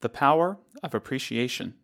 The 0.00 0.08
power 0.08 0.58
of 0.82 0.94
appreciation. 0.94 1.74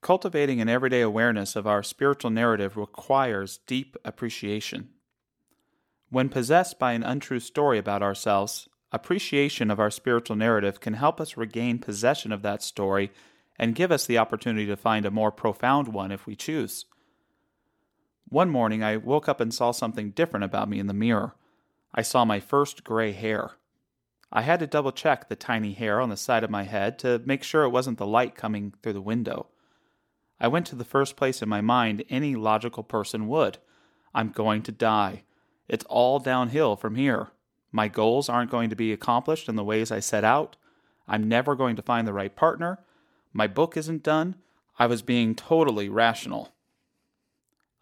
Cultivating 0.00 0.60
an 0.60 0.68
everyday 0.68 1.00
awareness 1.00 1.54
of 1.54 1.66
our 1.66 1.82
spiritual 1.84 2.30
narrative 2.30 2.76
requires 2.76 3.60
deep 3.66 3.96
appreciation. 4.04 4.88
When 6.10 6.28
possessed 6.28 6.78
by 6.78 6.92
an 6.92 7.04
untrue 7.04 7.38
story 7.38 7.78
about 7.78 8.02
ourselves, 8.02 8.68
appreciation 8.90 9.70
of 9.70 9.78
our 9.78 9.92
spiritual 9.92 10.34
narrative 10.34 10.80
can 10.80 10.94
help 10.94 11.20
us 11.20 11.36
regain 11.36 11.78
possession 11.78 12.32
of 12.32 12.42
that 12.42 12.62
story 12.62 13.12
and 13.58 13.76
give 13.76 13.92
us 13.92 14.04
the 14.04 14.18
opportunity 14.18 14.66
to 14.66 14.76
find 14.76 15.06
a 15.06 15.10
more 15.10 15.30
profound 15.30 15.88
one 15.88 16.10
if 16.10 16.26
we 16.26 16.34
choose. 16.34 16.86
One 18.28 18.50
morning, 18.50 18.82
I 18.82 18.96
woke 18.96 19.28
up 19.28 19.40
and 19.40 19.54
saw 19.54 19.70
something 19.70 20.10
different 20.10 20.44
about 20.44 20.68
me 20.68 20.80
in 20.80 20.88
the 20.88 20.94
mirror. 20.94 21.36
I 21.94 22.02
saw 22.02 22.24
my 22.24 22.40
first 22.40 22.82
gray 22.82 23.12
hair. 23.12 23.52
I 24.30 24.42
had 24.42 24.60
to 24.60 24.66
double 24.66 24.92
check 24.92 25.28
the 25.28 25.36
tiny 25.36 25.72
hair 25.72 26.00
on 26.00 26.10
the 26.10 26.16
side 26.16 26.44
of 26.44 26.50
my 26.50 26.64
head 26.64 26.98
to 27.00 27.22
make 27.24 27.42
sure 27.42 27.62
it 27.64 27.70
wasn't 27.70 27.98
the 27.98 28.06
light 28.06 28.34
coming 28.34 28.74
through 28.82 28.92
the 28.92 29.00
window. 29.00 29.46
I 30.40 30.48
went 30.48 30.66
to 30.66 30.76
the 30.76 30.84
first 30.84 31.16
place 31.16 31.42
in 31.42 31.48
my 31.48 31.60
mind 31.60 32.04
any 32.08 32.36
logical 32.36 32.82
person 32.82 33.26
would. 33.28 33.58
I'm 34.14 34.30
going 34.30 34.62
to 34.62 34.72
die. 34.72 35.22
It's 35.66 35.84
all 35.88 36.18
downhill 36.18 36.76
from 36.76 36.94
here. 36.94 37.28
My 37.72 37.88
goals 37.88 38.28
aren't 38.28 38.50
going 38.50 38.70
to 38.70 38.76
be 38.76 38.92
accomplished 38.92 39.48
in 39.48 39.56
the 39.56 39.64
ways 39.64 39.90
I 39.90 40.00
set 40.00 40.24
out. 40.24 40.56
I'm 41.06 41.28
never 41.28 41.54
going 41.54 41.76
to 41.76 41.82
find 41.82 42.06
the 42.06 42.12
right 42.12 42.34
partner. 42.34 42.78
My 43.32 43.46
book 43.46 43.76
isn't 43.76 44.02
done. 44.02 44.36
I 44.78 44.86
was 44.86 45.02
being 45.02 45.34
totally 45.34 45.88
rational. 45.88 46.52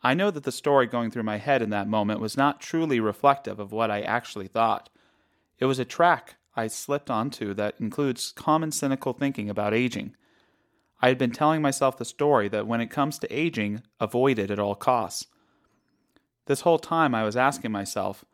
I 0.02 0.14
know 0.14 0.30
that 0.30 0.44
the 0.44 0.52
story 0.52 0.86
going 0.86 1.10
through 1.10 1.24
my 1.24 1.38
head 1.38 1.62
in 1.62 1.70
that 1.70 1.88
moment 1.88 2.20
was 2.20 2.36
not 2.36 2.60
truly 2.60 3.00
reflective 3.00 3.58
of 3.58 3.72
what 3.72 3.90
I 3.90 4.02
actually 4.02 4.48
thought. 4.48 4.88
It 5.58 5.64
was 5.66 5.78
a 5.78 5.84
track 5.84 6.36
I 6.54 6.66
slipped 6.66 7.10
onto 7.10 7.54
that 7.54 7.74
includes 7.78 8.32
common 8.32 8.72
cynical 8.72 9.12
thinking 9.12 9.50
about 9.50 9.74
aging. 9.74 10.14
I 11.02 11.08
had 11.08 11.18
been 11.18 11.30
telling 11.30 11.60
myself 11.62 11.98
the 11.98 12.04
story 12.04 12.48
that 12.48 12.66
when 12.66 12.80
it 12.80 12.90
comes 12.90 13.18
to 13.18 13.34
aging, 13.34 13.82
avoid 14.00 14.38
it 14.38 14.50
at 14.50 14.58
all 14.58 14.74
costs. 14.74 15.26
This 16.46 16.62
whole 16.62 16.78
time 16.78 17.14
I 17.14 17.24
was 17.24 17.36
asking 17.36 17.72
myself, 17.72 18.24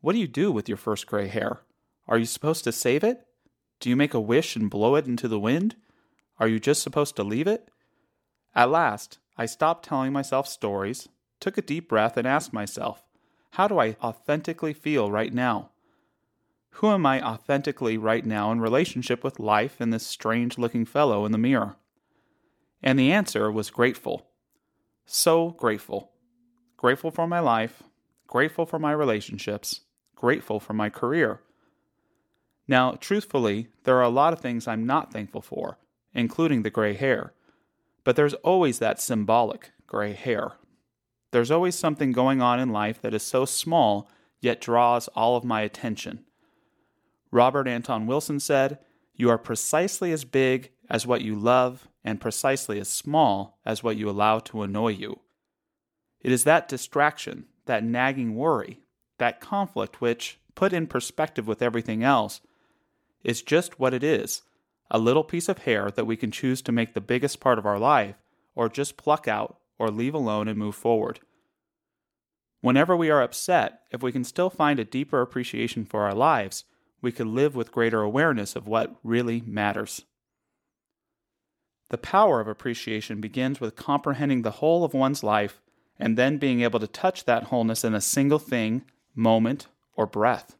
what 0.00 0.12
do 0.12 0.18
you 0.18 0.26
do 0.26 0.52
with 0.52 0.68
your 0.68 0.76
first 0.76 1.06
gray 1.06 1.28
hair? 1.28 1.60
Are 2.08 2.18
you 2.18 2.26
supposed 2.26 2.64
to 2.64 2.72
save 2.72 3.04
it? 3.04 3.24
Do 3.80 3.88
you 3.88 3.96
make 3.96 4.14
a 4.14 4.20
wish 4.20 4.56
and 4.56 4.70
blow 4.70 4.96
it 4.96 5.06
into 5.06 5.28
the 5.28 5.40
wind? 5.40 5.76
Are 6.38 6.48
you 6.48 6.60
just 6.60 6.82
supposed 6.82 7.16
to 7.16 7.24
leave 7.24 7.46
it? 7.46 7.68
At 8.54 8.70
last, 8.70 9.18
I 9.38 9.46
stopped 9.46 9.84
telling 9.84 10.12
myself 10.12 10.46
stories, 10.46 11.08
took 11.40 11.56
a 11.56 11.62
deep 11.62 11.88
breath, 11.88 12.16
and 12.16 12.26
asked 12.26 12.52
myself, 12.52 13.02
How 13.52 13.68
do 13.68 13.78
I 13.78 13.96
authentically 14.02 14.72
feel 14.72 15.10
right 15.10 15.32
now? 15.32 15.71
Who 16.76 16.88
am 16.88 17.06
I 17.06 17.22
authentically 17.22 17.98
right 17.98 18.24
now 18.24 18.50
in 18.50 18.60
relationship 18.60 19.22
with 19.22 19.38
life 19.38 19.76
and 19.78 19.92
this 19.92 20.06
strange 20.06 20.58
looking 20.58 20.84
fellow 20.84 21.24
in 21.24 21.32
the 21.32 21.38
mirror? 21.38 21.76
And 22.82 22.98
the 22.98 23.12
answer 23.12 23.52
was 23.52 23.70
grateful. 23.70 24.26
So 25.04 25.50
grateful. 25.50 26.10
Grateful 26.76 27.10
for 27.10 27.28
my 27.28 27.38
life, 27.38 27.82
grateful 28.26 28.66
for 28.66 28.78
my 28.78 28.90
relationships, 28.90 29.82
grateful 30.16 30.58
for 30.58 30.72
my 30.72 30.88
career. 30.88 31.40
Now, 32.66 32.92
truthfully, 32.92 33.68
there 33.84 33.96
are 33.98 34.02
a 34.02 34.08
lot 34.08 34.32
of 34.32 34.40
things 34.40 34.66
I'm 34.66 34.86
not 34.86 35.12
thankful 35.12 35.42
for, 35.42 35.78
including 36.14 36.62
the 36.62 36.70
gray 36.70 36.94
hair. 36.94 37.34
But 38.02 38.16
there's 38.16 38.34
always 38.34 38.78
that 38.78 39.00
symbolic 39.00 39.72
gray 39.86 40.14
hair. 40.14 40.54
There's 41.30 41.50
always 41.50 41.74
something 41.74 42.12
going 42.12 42.42
on 42.42 42.58
in 42.58 42.70
life 42.70 43.00
that 43.02 43.14
is 43.14 43.22
so 43.22 43.44
small 43.44 44.10
yet 44.40 44.60
draws 44.60 45.06
all 45.08 45.36
of 45.36 45.44
my 45.44 45.60
attention. 45.60 46.24
Robert 47.32 47.66
Anton 47.66 48.06
Wilson 48.06 48.38
said, 48.38 48.78
You 49.14 49.30
are 49.30 49.38
precisely 49.38 50.12
as 50.12 50.24
big 50.24 50.70
as 50.88 51.06
what 51.06 51.22
you 51.22 51.34
love 51.34 51.88
and 52.04 52.20
precisely 52.20 52.78
as 52.78 52.88
small 52.88 53.58
as 53.64 53.82
what 53.82 53.96
you 53.96 54.08
allow 54.08 54.38
to 54.40 54.62
annoy 54.62 54.88
you. 54.88 55.18
It 56.20 56.30
is 56.30 56.44
that 56.44 56.68
distraction, 56.68 57.46
that 57.66 57.82
nagging 57.82 58.36
worry, 58.36 58.80
that 59.18 59.40
conflict 59.40 60.00
which, 60.00 60.38
put 60.54 60.72
in 60.72 60.86
perspective 60.86 61.48
with 61.48 61.62
everything 61.62 62.04
else, 62.04 62.40
is 63.24 63.42
just 63.42 63.80
what 63.80 63.94
it 63.94 64.04
is 64.04 64.42
a 64.94 64.98
little 64.98 65.24
piece 65.24 65.48
of 65.48 65.58
hair 65.58 65.90
that 65.90 66.06
we 66.06 66.18
can 66.18 66.30
choose 66.30 66.60
to 66.60 66.70
make 66.70 66.92
the 66.92 67.00
biggest 67.00 67.40
part 67.40 67.58
of 67.58 67.64
our 67.64 67.78
life, 67.78 68.16
or 68.54 68.68
just 68.68 68.98
pluck 68.98 69.26
out 69.26 69.56
or 69.78 69.90
leave 69.90 70.12
alone 70.12 70.48
and 70.48 70.58
move 70.58 70.74
forward. 70.74 71.18
Whenever 72.60 72.94
we 72.94 73.10
are 73.10 73.22
upset, 73.22 73.80
if 73.90 74.02
we 74.02 74.12
can 74.12 74.22
still 74.22 74.50
find 74.50 74.78
a 74.78 74.84
deeper 74.84 75.22
appreciation 75.22 75.86
for 75.86 76.02
our 76.02 76.14
lives, 76.14 76.64
we 77.02 77.12
could 77.12 77.26
live 77.26 77.54
with 77.54 77.72
greater 77.72 78.00
awareness 78.00 78.56
of 78.56 78.66
what 78.66 78.94
really 79.02 79.42
matters. 79.44 80.04
The 81.90 81.98
power 81.98 82.40
of 82.40 82.48
appreciation 82.48 83.20
begins 83.20 83.60
with 83.60 83.76
comprehending 83.76 84.42
the 84.42 84.52
whole 84.52 84.84
of 84.84 84.94
one's 84.94 85.22
life 85.22 85.60
and 85.98 86.16
then 86.16 86.38
being 86.38 86.62
able 86.62 86.80
to 86.80 86.86
touch 86.86 87.24
that 87.24 87.44
wholeness 87.44 87.84
in 87.84 87.94
a 87.94 88.00
single 88.00 88.38
thing, 88.38 88.84
moment, 89.14 89.66
or 89.94 90.06
breath. 90.06 90.56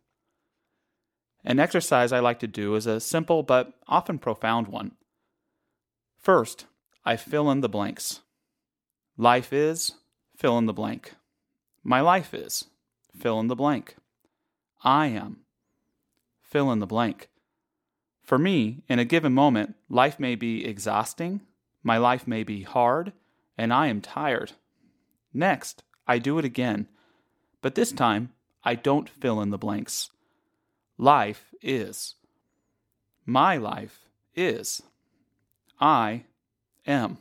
An 1.45 1.59
exercise 1.59 2.13
I 2.13 2.21
like 2.21 2.39
to 2.41 2.47
do 2.47 2.75
is 2.75 2.87
a 2.87 3.01
simple 3.01 3.43
but 3.43 3.73
often 3.89 4.19
profound 4.19 4.69
one. 4.69 4.93
First, 6.19 6.67
I 7.05 7.17
fill 7.17 7.51
in 7.51 7.61
the 7.61 7.69
blanks. 7.69 8.21
Life 9.17 9.53
is, 9.53 9.93
fill 10.37 10.59
in 10.59 10.67
the 10.67 10.73
blank. 10.73 11.15
My 11.83 12.01
life 12.01 12.33
is, 12.35 12.67
fill 13.17 13.41
in 13.41 13.49
the 13.49 13.57
blank. 13.57 13.97
I 14.85 15.07
am, 15.07 15.42
fill 16.53 16.71
in 16.71 16.79
the 16.81 16.87
blank. 16.87 17.29
For 18.23 18.39
me, 18.39 18.85
in 18.89 18.99
a 18.99 19.07
given 19.07 19.33
moment, 19.33 19.75
life 19.89 20.21
may 20.21 20.35
be 20.35 20.65
exhausting, 20.65 21.41
my 21.83 21.97
life 21.97 22.29
may 22.29 22.45
be 22.45 22.63
hard, 22.63 23.13
and 23.57 23.73
I 23.73 23.87
am 23.89 24.01
tired. 24.01 24.53
Next, 25.33 25.83
I 26.07 26.19
do 26.19 26.39
it 26.39 26.45
again, 26.45 26.89
but 27.63 27.75
this 27.75 27.91
time 27.91 28.33
I 28.63 28.75
don't 28.75 29.09
fill 29.09 29.41
in 29.41 29.51
the 29.51 29.59
blanks. 29.59 30.11
Life 30.99 31.53
is. 31.63 32.17
My 33.25 33.57
life 33.57 34.01
is. 34.35 34.83
I 35.81 36.25
am. 36.87 37.19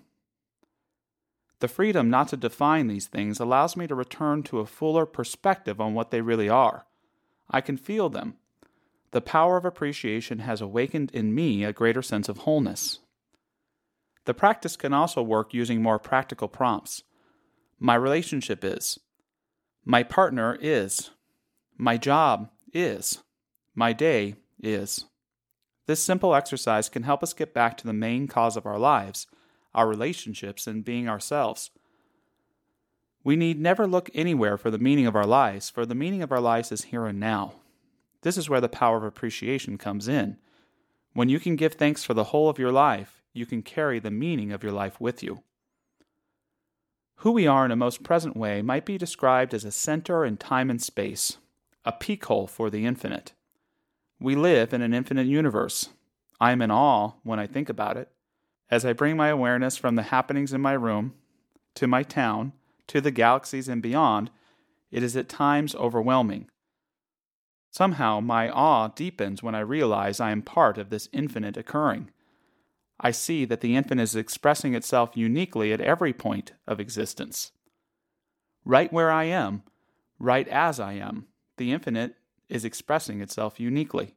The 1.60 1.68
freedom 1.68 2.10
not 2.10 2.28
to 2.30 2.38
define 2.38 2.88
these 2.88 3.08
things 3.08 3.40
allows 3.40 3.78
me 3.78 3.88
to 3.88 3.96
return 3.96 4.44
to 4.44 4.60
a 4.60 4.66
fuller 4.66 5.06
perspective 5.06 5.80
on 5.80 5.94
what 5.94 6.12
they 6.12 6.22
really 6.22 6.50
are. 6.50 6.86
I 7.50 7.62
can 7.62 7.78
feel 7.78 8.10
them. 8.10 8.36
The 9.12 9.22
power 9.22 9.58
of 9.58 9.66
appreciation 9.66 10.40
has 10.40 10.62
awakened 10.62 11.12
in 11.12 11.36
me 11.36 11.64
a 11.64 11.74
greater 11.74 12.02
sense 12.02 12.30
of 12.30 12.40
wholeness. 12.40 13.00
The 14.26 14.34
practice 14.34 14.78
can 14.78 14.94
also 14.94 15.22
work 15.22 15.54
using 15.54 15.82
more 15.82 16.00
practical 16.00 16.48
prompts. 16.48 17.04
My 17.80 17.96
relationship 17.96 18.64
is. 18.64 19.00
My 19.84 20.04
partner 20.04 20.58
is. 20.62 21.10
My 21.78 21.98
job 21.98 22.50
is. 22.74 23.20
My 23.76 23.92
day 23.92 24.36
is. 24.62 25.06
This 25.88 26.04
simple 26.04 26.36
exercise 26.36 26.88
can 26.88 27.04
help 27.04 27.24
us 27.24 27.34
get 27.34 27.54
back 27.54 27.78
to 27.78 27.88
the 27.88 27.94
main 27.94 28.28
cause 28.28 28.56
of 28.56 28.66
our 28.66 28.80
lives, 28.80 29.28
our 29.74 29.88
relationships, 29.88 30.68
and 30.68 30.86
being 30.86 31.10
ourselves. 31.10 31.72
We 33.24 33.36
need 33.36 33.60
never 33.60 33.88
look 33.88 34.10
anywhere 34.14 34.58
for 34.58 34.72
the 34.72 34.78
meaning 34.78 35.08
of 35.08 35.16
our 35.16 35.26
lives, 35.26 35.70
for 35.70 35.86
the 35.86 35.96
meaning 35.96 36.22
of 36.22 36.32
our 36.32 36.40
lives 36.40 36.72
is 36.72 36.86
here 36.86 37.08
and 37.08 37.20
now. 37.20 37.56
This 38.22 38.38
is 38.38 38.50
where 38.50 38.62
the 38.62 38.70
power 38.70 38.98
of 38.98 39.04
appreciation 39.04 39.78
comes 39.78 40.08
in. 40.08 40.38
When 41.14 41.30
you 41.30 41.40
can 41.40 41.56
give 41.56 41.74
thanks 41.74 42.04
for 42.04 42.14
the 42.14 42.26
whole 42.26 42.50
of 42.50 42.60
your 42.60 42.72
life, 42.72 43.22
you 43.34 43.46
can 43.46 43.62
carry 43.62 44.00
the 44.00 44.12
meaning 44.12 44.52
of 44.52 44.64
your 44.64 44.72
life 44.72 45.00
with 45.00 45.24
you. 45.24 45.44
Who 47.18 47.32
we 47.32 47.48
are 47.48 47.66
in 47.66 47.72
a 47.72 47.76
most 47.76 48.04
present 48.04 48.36
way 48.36 48.62
might 48.62 48.86
be 48.86 48.98
described 48.98 49.54
as 49.54 49.64
a 49.64 49.72
center 49.72 50.26
in 50.26 50.38
time 50.38 50.70
and 50.70 50.82
space, 50.82 51.38
a 51.86 51.92
peak 51.92 52.26
hole 52.26 52.48
for 52.48 52.70
the 52.70 52.86
infinite. 52.86 53.34
We 54.20 54.36
live 54.36 54.74
in 54.74 54.82
an 54.82 54.94
infinite 54.94 55.28
universe. 55.28 55.90
I 56.40 56.52
am 56.52 56.62
in 56.62 56.72
awe 56.72 57.14
when 57.24 57.40
I 57.40 57.48
think 57.48 57.70
about 57.70 57.98
it. 57.98 58.10
As 58.70 58.86
I 58.86 58.94
bring 58.94 59.18
my 59.18 59.28
awareness 59.28 59.78
from 59.78 59.96
the 59.96 60.04
happenings 60.04 60.54
in 60.54 60.62
my 60.62 60.74
room, 60.74 61.14
to 61.76 61.88
my 61.88 62.04
town, 62.04 62.54
to 62.88 63.02
the 63.02 63.12
galaxies 63.12 63.68
and 63.68 63.82
beyond, 63.82 64.32
it 64.92 65.04
is 65.04 65.16
at 65.16 65.30
times 65.30 65.76
overwhelming. 65.76 66.50
Somehow 67.72 68.20
my 68.20 68.50
awe 68.50 68.90
deepens 68.90 69.42
when 69.42 69.56
I 69.56 69.62
realize 69.62 70.20
I 70.20 70.32
am 70.32 70.42
part 70.42 70.78
of 70.78 70.90
this 70.90 71.08
infinite 71.14 71.56
occurring. 71.56 72.12
I 73.00 73.12
see 73.12 73.46
that 73.46 73.62
the 73.62 73.76
infinite 73.76 74.04
is 74.04 74.16
expressing 74.16 74.76
itself 74.76 75.12
uniquely 75.16 75.72
at 75.72 75.82
every 75.82 76.14
point 76.14 76.52
of 76.68 76.80
existence. 76.80 77.54
Right 78.66 78.92
where 78.92 79.10
I 79.10 79.24
am, 79.24 79.64
right 80.20 80.48
as 80.50 80.80
I 80.80 80.94
am, 80.94 81.28
the 81.58 81.72
infinite 81.72 82.16
is 82.50 82.66
expressing 82.66 83.22
itself 83.22 83.60
uniquely. 83.60 84.16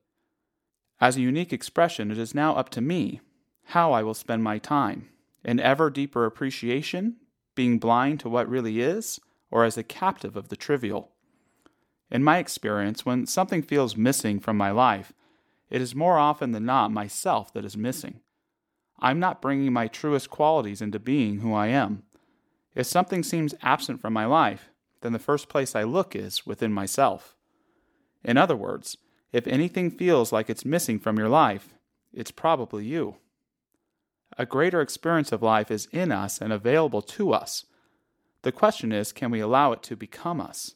As 1.00 1.17
a 1.17 1.23
unique 1.23 1.53
expression, 1.53 2.11
it 2.11 2.19
is 2.19 2.35
now 2.35 2.57
up 2.57 2.69
to 2.71 2.81
me 2.81 3.21
how 3.69 3.93
I 3.93 4.03
will 4.03 4.15
spend 4.15 4.43
my 4.43 4.59
time. 4.59 5.11
in 5.45 5.61
ever 5.61 5.91
deeper 5.91 6.25
appreciation, 6.25 7.17
being 7.55 7.79
blind 7.79 8.19
to 8.21 8.29
what 8.29 8.49
really 8.49 8.81
is, 8.81 9.21
or 9.50 9.65
as 9.65 9.77
a 9.77 9.83
captive 9.83 10.37
of 10.37 10.49
the 10.49 10.57
trivial. 10.57 11.13
In 12.11 12.23
my 12.23 12.39
experience, 12.39 13.05
when 13.05 13.27
something 13.27 13.62
feels 13.62 13.97
missing 13.97 14.41
from 14.41 14.56
my 14.56 14.71
life, 14.71 15.12
it 15.71 15.81
is 15.81 15.95
more 15.95 16.19
often 16.19 16.53
than 16.53 16.65
not 16.65 16.93
myself 16.93 17.53
that 17.53 17.65
is 17.65 17.77
missing. 17.77 18.21
I'm 19.01 19.19
not 19.19 19.43
bringing 19.43 19.73
my 19.73 19.89
truest 19.89 20.31
qualities 20.31 20.81
into 20.81 20.99
being 20.99 21.41
who 21.41 21.53
I 21.53 21.69
am. 21.69 22.05
If 22.75 22.87
something 22.87 23.23
seems 23.23 23.55
absent 23.62 24.01
from 24.01 24.12
my 24.12 24.27
life, 24.27 24.71
then 25.01 25.12
the 25.12 25.19
first 25.19 25.49
place 25.49 25.75
I 25.75 25.83
look 25.83 26.15
is 26.15 26.47
within 26.47 26.73
myself. 26.73 27.37
In 28.25 28.37
other 28.37 28.57
words, 28.57 28.97
if 29.33 29.47
anything 29.47 29.91
feels 29.91 30.33
like 30.33 30.49
it's 30.49 30.65
missing 30.65 30.99
from 30.99 31.19
your 31.19 31.29
life, 31.29 31.75
it's 32.12 32.31
probably 32.31 32.85
you. 32.87 33.17
A 34.39 34.47
greater 34.47 34.81
experience 34.81 35.33
of 35.33 35.43
life 35.43 35.71
is 35.71 35.89
in 35.93 36.11
us 36.11 36.41
and 36.41 36.53
available 36.53 37.03
to 37.03 37.33
us. 37.33 37.67
The 38.43 38.53
question 38.53 38.93
is 38.93 39.12
can 39.12 39.31
we 39.31 39.41
allow 39.41 39.73
it 39.73 39.83
to 39.85 39.97
become 39.97 40.41
us? 40.41 40.75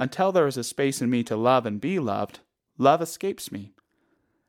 Until 0.00 0.32
there 0.32 0.46
is 0.46 0.56
a 0.56 0.64
space 0.64 1.02
in 1.02 1.10
me 1.10 1.22
to 1.24 1.36
love 1.36 1.66
and 1.66 1.78
be 1.78 1.98
loved, 1.98 2.40
love 2.78 3.02
escapes 3.02 3.52
me. 3.52 3.74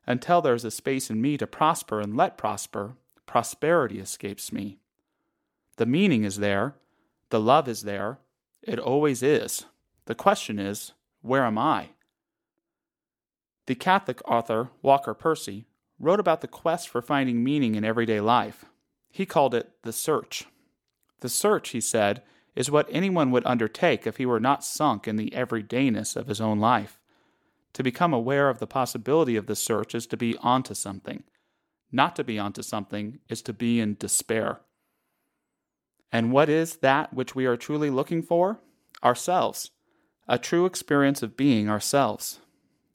Until 0.07 0.42
there 0.42 0.53
is 0.53 0.63
a 0.63 0.71
space 0.71 1.09
in 1.09 1.21
me 1.21 1.38
to 1.38 1.45
prosper 1.45 2.00
and 2.00 2.15
let 2.15 2.38
prosper, 2.38 2.95
prosperity 3.25 4.00
escapes 4.00 4.53
me. 4.53 4.77
The 5.75 5.86
meaning 5.86 6.24
is 6.24 6.38
there, 6.38 6.75
the 7.31 7.39
love 7.42 7.68
is 7.68 7.81
there, 7.81 8.19
it 8.63 8.80
always 8.80 9.21
is. 9.21 9.65
The 10.06 10.15
question 10.15 10.57
is, 10.57 10.94
where 11.21 11.44
am 11.44 11.57
I? 11.57 11.89
The 13.65 13.75
Catholic 13.75 14.21
author 14.25 14.69
Walker 14.81 15.13
Percy 15.13 15.65
wrote 16.00 16.21
about 16.21 16.39
the 16.39 16.47
quest 16.47 16.88
for 16.88 17.01
finding 17.01 17.44
meaning 17.44 17.75
in 17.75 17.83
everyday 17.83 18.21
life. 18.21 18.63
He 19.09 19.25
called 19.25 19.54
it 19.54 19.71
the 19.83 19.92
search. 19.92 20.45
The 21.19 21.30
search, 21.30 21.69
he 21.69 21.81
said, 21.81 22.24
is 22.56 22.71
what 22.71 22.88
anyone 22.89 23.31
would 23.31 23.45
undertake 23.45 24.06
if 24.06 24.18
he 24.18 24.25
were 24.25 24.39
not 24.39 24.63
sunk 24.63 25.07
in 25.07 25.15
the 25.15 25.31
everydayness 25.31 26.15
of 26.15 26.27
his 26.27 26.42
own 26.42 26.59
life. 26.59 27.00
To 27.74 27.83
become 27.83 28.13
aware 28.13 28.50
of 28.50 28.59
the 28.59 28.68
possibility 28.68 29.36
of 29.36 29.48
the 29.48 29.56
search 29.56 29.95
is 29.95 30.06
to 30.07 30.18
be 30.18 30.36
onto 30.38 30.74
something. 30.74 31.24
Not 31.92 32.15
to 32.18 32.24
be 32.24 32.38
onto 32.38 32.62
something 32.62 33.19
is 33.30 33.42
to 33.44 33.53
be 33.53 33.80
in 33.80 33.95
despair. 33.95 34.62
And 36.12 36.31
what 36.31 36.50
is 36.50 36.77
that 36.77 37.13
which 37.13 37.36
we 37.36 37.45
are 37.45 37.56
truly 37.56 37.89
looking 37.89 38.21
for? 38.21 38.59
Ourselves. 39.04 39.71
A 40.27 40.38
true 40.38 40.65
experience 40.65 41.24
of 41.24 41.38
being 41.38 41.69
ourselves. 41.69 42.39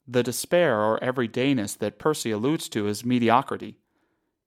The 0.07 0.23
despair 0.23 0.81
or 0.81 1.01
everydayness 1.01 1.77
that 1.79 1.99
Percy 1.99 2.31
alludes 2.31 2.69
to 2.71 2.87
is 2.87 3.05
mediocrity. 3.05 3.79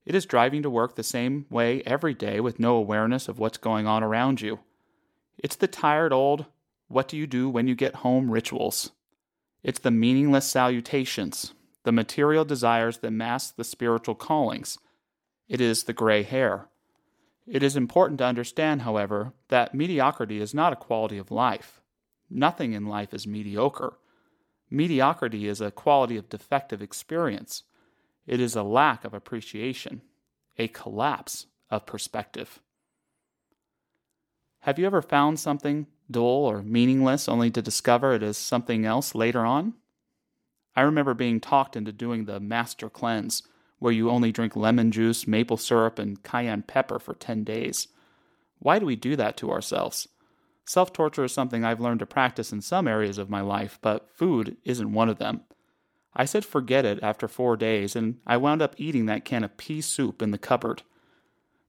It 0.05 0.15
is 0.15 0.25
driving 0.25 0.63
to 0.63 0.69
work 0.69 0.95
the 0.95 1.03
same 1.03 1.45
way 1.50 1.81
every 1.85 2.13
day 2.13 2.39
with 2.39 2.59
no 2.59 2.75
awareness 2.75 3.27
of 3.27 3.39
what's 3.39 3.57
going 3.57 3.85
on 3.85 4.03
around 4.03 4.41
you. 4.41 4.59
It's 5.41 5.56
the 5.56 5.68
tired 5.68 6.12
old, 6.12 6.45
what 6.89 7.07
do 7.07 7.15
you 7.15 7.25
do 7.25 7.50
when 7.50 7.68
you 7.68 7.75
get 7.75 7.95
home 7.95 8.30
rituals. 8.30 8.91
It's 9.63 9.80
the 9.80 9.91
meaningless 9.91 10.45
salutations, 10.45 11.53
the 11.83 11.91
material 11.91 12.44
desires 12.44 12.97
that 13.00 13.12
mask 13.12 13.56
the 13.56 13.63
spiritual 13.63 14.15
callings. 14.15 14.77
It 15.47 15.62
is 15.62 15.83
the 15.83 15.94
gray 15.94 16.24
hair. 16.24 16.68
It 17.47 17.63
is 17.63 17.75
important 17.75 18.19
to 18.19 18.25
understand, 18.25 18.81
however, 18.81 19.33
that 19.47 19.74
mediocrity 19.74 20.41
is 20.41 20.53
not 20.53 20.74
a 20.74 20.77
quality 20.77 21.18
of 21.18 21.31
life. 21.31 21.81
Nothing 22.30 22.74
in 22.74 22.86
life 22.86 23.13
is 23.13 23.25
mediocre. 23.25 23.97
Mediocrity 24.69 25.47
is 25.47 25.62
a 25.62 25.71
quality 25.71 26.18
of 26.18 26.30
defective 26.30 26.81
experience. 26.81 27.63
It 28.27 28.39
is 28.39 28.56
a 28.56 28.63
lack 28.63 29.03
of 29.03 29.13
appreciation, 29.13 30.01
a 30.57 30.68
collapse 30.68 31.47
of 31.71 31.86
perspective. 31.86 32.59
Have 34.63 34.77
you 34.77 34.85
ever 34.85 35.01
found 35.01 35.39
something 35.39 35.88
dull 36.11 36.45
or 36.45 36.61
meaningless 36.61 37.29
only 37.29 37.50
to 37.51 37.61
discover 37.61 38.13
it 38.13 38.21
is 38.21 38.38
something 38.38 38.85
else 38.85 39.15
later 39.15 39.45
on? 39.45 39.75
I 40.75 40.81
remember 40.81 41.13
being 41.13 41.39
talked 41.39 41.77
into 41.77 41.94
doing 41.94 42.25
the 42.25 42.41
master 42.41 42.89
cleanse, 42.89 43.44
where 43.79 43.94
you 43.94 44.09
only 44.09 44.33
drink 44.33 44.57
lemon 44.57 44.91
juice, 44.91 45.25
maple 45.25 45.56
syrup, 45.56 45.97
and 45.97 46.21
cayenne 46.23 46.63
pepper 46.63 47.00
for 47.00 47.13
10 47.13 47.45
days. 47.45 47.88
Why 48.59 48.79
do 48.79 48.85
we 48.85 48.97
do 48.97 49.15
that 49.15 49.38
to 49.38 49.50
ourselves? 49.50 50.09
Self 50.65 50.91
torture 50.91 51.23
is 51.23 51.31
something 51.31 51.63
I've 51.63 51.79
learned 51.79 52.01
to 52.01 52.05
practice 52.05 52.51
in 52.51 52.59
some 52.59 52.85
areas 52.85 53.17
of 53.17 53.29
my 53.29 53.41
life, 53.41 53.79
but 53.81 54.09
food 54.13 54.57
isn't 54.65 54.91
one 54.91 55.07
of 55.07 55.19
them. 55.19 55.41
I 56.13 56.25
said 56.25 56.44
forget 56.44 56.83
it 56.83 57.00
after 57.01 57.29
four 57.29 57.55
days, 57.55 57.95
and 57.95 58.19
I 58.27 58.35
wound 58.35 58.62
up 58.62 58.75
eating 58.77 59.05
that 59.05 59.23
can 59.23 59.45
of 59.45 59.55
pea 59.55 59.79
soup 59.79 60.21
in 60.21 60.31
the 60.31 60.38
cupboard 60.38 60.83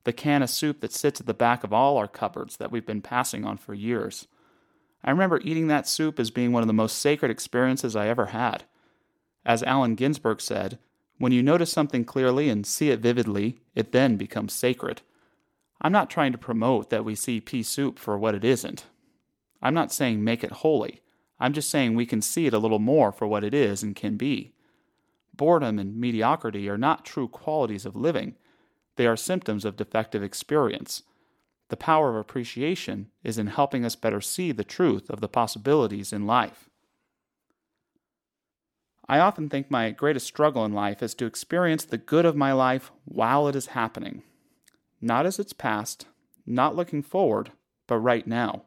the 0.04 0.12
can 0.12 0.42
of 0.42 0.50
soup 0.50 0.80
that 0.80 0.92
sits 0.92 1.20
at 1.20 1.26
the 1.26 1.34
back 1.34 1.62
of 1.62 1.72
all 1.72 1.96
our 1.96 2.08
cupboards 2.08 2.56
that 2.56 2.70
we've 2.70 2.86
been 2.86 3.02
passing 3.02 3.44
on 3.44 3.56
for 3.56 3.74
years. 3.74 4.26
I 5.04 5.10
remember 5.10 5.40
eating 5.42 5.68
that 5.68 5.88
soup 5.88 6.18
as 6.18 6.30
being 6.30 6.52
one 6.52 6.62
of 6.62 6.66
the 6.66 6.72
most 6.72 6.98
sacred 6.98 7.30
experiences 7.30 7.96
I 7.96 8.08
ever 8.08 8.26
had. 8.26 8.64
As 9.44 9.62
Allen 9.62 9.94
Ginsberg 9.94 10.40
said, 10.40 10.78
when 11.18 11.32
you 11.32 11.42
notice 11.42 11.70
something 11.70 12.04
clearly 12.04 12.48
and 12.48 12.66
see 12.66 12.90
it 12.90 13.00
vividly, 13.00 13.60
it 13.74 13.92
then 13.92 14.16
becomes 14.16 14.52
sacred. 14.52 15.02
I'm 15.80 15.92
not 15.92 16.10
trying 16.10 16.32
to 16.32 16.38
promote 16.38 16.90
that 16.90 17.04
we 17.04 17.14
see 17.14 17.40
pea 17.40 17.62
soup 17.62 17.98
for 17.98 18.18
what 18.18 18.34
it 18.34 18.44
isn't. 18.44 18.86
I'm 19.62 19.74
not 19.74 19.92
saying 19.92 20.24
make 20.24 20.42
it 20.44 20.52
holy. 20.52 21.00
I'm 21.38 21.52
just 21.52 21.70
saying 21.70 21.94
we 21.94 22.06
can 22.06 22.20
see 22.20 22.46
it 22.46 22.54
a 22.54 22.58
little 22.58 22.78
more 22.78 23.12
for 23.12 23.26
what 23.26 23.44
it 23.44 23.54
is 23.54 23.82
and 23.82 23.96
can 23.96 24.16
be. 24.16 24.52
Boredom 25.34 25.78
and 25.78 25.96
mediocrity 25.96 26.68
are 26.68 26.78
not 26.78 27.06
true 27.06 27.28
qualities 27.28 27.86
of 27.86 27.96
living 27.96 28.36
they 29.00 29.06
are 29.06 29.16
symptoms 29.16 29.64
of 29.64 29.78
defective 29.78 30.22
experience. 30.22 31.04
The 31.70 31.76
power 31.78 32.10
of 32.10 32.16
appreciation 32.16 33.06
is 33.24 33.38
in 33.38 33.46
helping 33.46 33.82
us 33.82 33.96
better 33.96 34.20
see 34.20 34.52
the 34.52 34.62
truth 34.62 35.08
of 35.08 35.22
the 35.22 35.26
possibilities 35.26 36.12
in 36.12 36.26
life. 36.26 36.68
I 39.08 39.18
often 39.18 39.48
think 39.48 39.70
my 39.70 39.90
greatest 39.90 40.26
struggle 40.26 40.66
in 40.66 40.74
life 40.74 41.02
is 41.02 41.14
to 41.14 41.24
experience 41.24 41.86
the 41.86 41.96
good 41.96 42.26
of 42.26 42.36
my 42.36 42.52
life 42.52 42.92
while 43.06 43.48
it 43.48 43.56
is 43.56 43.68
happening. 43.68 44.22
Not 45.00 45.24
as 45.24 45.38
it's 45.38 45.54
past, 45.54 46.06
not 46.44 46.76
looking 46.76 47.02
forward, 47.02 47.52
but 47.86 47.96
right 47.96 48.26
now. 48.26 48.64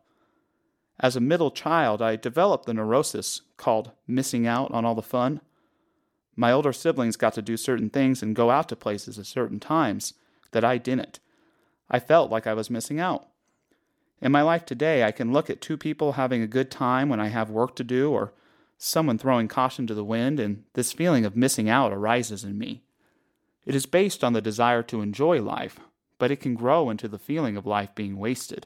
As 0.99 1.15
a 1.15 1.21
middle 1.21 1.51
child, 1.51 2.01
I 2.01 2.15
developed 2.15 2.65
the 2.65 2.73
neurosis 2.73 3.43
called 3.57 3.91
missing 4.07 4.47
out 4.47 4.71
on 4.71 4.83
all 4.83 4.95
the 4.95 5.03
fun. 5.03 5.41
My 6.35 6.51
older 6.51 6.73
siblings 6.73 7.17
got 7.17 7.35
to 7.35 7.43
do 7.43 7.55
certain 7.55 7.91
things 7.91 8.23
and 8.23 8.35
go 8.35 8.49
out 8.49 8.67
to 8.69 8.75
places 8.75 9.19
at 9.19 9.27
certain 9.27 9.59
times, 9.59 10.15
that 10.53 10.63
I 10.63 10.77
didn't. 10.77 11.19
I 11.89 11.99
felt 11.99 12.31
like 12.31 12.47
I 12.47 12.53
was 12.53 12.69
missing 12.69 12.99
out. 12.99 13.27
In 14.21 14.31
my 14.31 14.41
life 14.41 14.65
today, 14.65 15.03
I 15.03 15.11
can 15.11 15.33
look 15.33 15.49
at 15.49 15.61
two 15.61 15.77
people 15.77 16.13
having 16.13 16.41
a 16.41 16.47
good 16.47 16.71
time 16.71 17.09
when 17.09 17.19
I 17.19 17.27
have 17.27 17.49
work 17.49 17.75
to 17.75 17.83
do, 17.83 18.11
or 18.11 18.33
someone 18.77 19.17
throwing 19.17 19.47
caution 19.47 19.85
to 19.87 19.93
the 19.93 20.03
wind, 20.03 20.39
and 20.39 20.63
this 20.73 20.93
feeling 20.93 21.25
of 21.25 21.35
missing 21.35 21.69
out 21.69 21.91
arises 21.91 22.43
in 22.43 22.57
me. 22.57 22.83
It 23.65 23.75
is 23.75 23.85
based 23.85 24.23
on 24.23 24.33
the 24.33 24.41
desire 24.41 24.83
to 24.83 25.01
enjoy 25.01 25.41
life, 25.41 25.79
but 26.19 26.31
it 26.31 26.37
can 26.37 26.55
grow 26.55 26.89
into 26.89 27.07
the 27.07 27.19
feeling 27.19 27.57
of 27.57 27.65
life 27.65 27.93
being 27.95 28.17
wasted. 28.17 28.65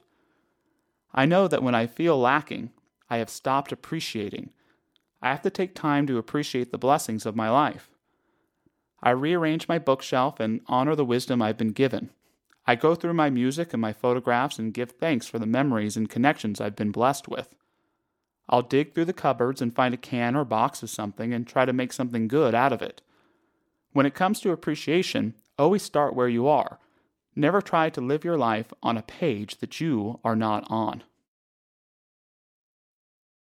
I 1.14 1.26
know 1.26 1.48
that 1.48 1.64
when 1.64 1.74
I 1.74 1.88
feel 1.88 2.20
lacking, 2.20 2.72
I 3.10 3.18
have 3.18 3.30
stopped 3.30 3.72
appreciating. 3.72 4.52
I 5.22 5.30
have 5.30 5.42
to 5.42 5.50
take 5.50 5.74
time 5.74 6.06
to 6.08 6.18
appreciate 6.18 6.72
the 6.72 6.78
blessings 6.78 7.26
of 7.26 7.36
my 7.36 7.50
life. 7.50 7.90
I 9.02 9.12
rearrange 9.12 9.68
my 9.68 9.80
bookshelf 9.80 10.40
and 10.40 10.62
honor 10.68 10.96
the 10.96 11.06
wisdom 11.06 11.42
I've 11.42 11.58
been 11.58 11.72
given. 11.72 12.10
I 12.66 12.76
go 12.76 12.96
through 12.96 13.14
my 13.14 13.30
music 13.30 13.74
and 13.74 13.82
my 13.82 13.94
photographs 13.94 14.60
and 14.60 14.74
give 14.74 14.92
thanks 14.92 15.28
for 15.28 15.40
the 15.40 15.46
memories 15.46 15.96
and 15.96 16.10
connections 16.10 16.60
I've 16.60 16.76
been 16.76 16.92
blessed 16.92 17.28
with. 17.28 17.56
I'll 18.50 18.62
dig 18.62 18.94
through 18.94 19.06
the 19.06 19.14
cupboards 19.14 19.62
and 19.62 19.76
find 19.76 19.94
a 19.94 19.98
can 19.98 20.36
or 20.36 20.46
box 20.46 20.82
of 20.84 20.90
something 20.90 21.34
and 21.34 21.46
try 21.46 21.66
to 21.66 21.74
make 21.74 21.94
something 21.94 22.28
good 22.28 22.56
out 22.56 22.74
of 22.74 22.82
it. 22.82 23.02
When 23.94 24.06
it 24.06 24.14
comes 24.14 24.40
to 24.42 24.52
appreciation, 24.52 25.36
always 25.58 25.84
start 25.84 26.16
where 26.16 26.30
you 26.30 26.48
are. 26.48 26.80
Never 27.36 27.62
try 27.62 27.90
to 27.92 28.02
live 28.02 28.24
your 28.24 28.38
life 28.38 28.74
on 28.82 28.98
a 28.98 29.04
page 29.04 29.58
that 29.58 29.80
you 29.80 30.20
are 30.24 30.36
not 30.36 30.66
on. 30.70 31.04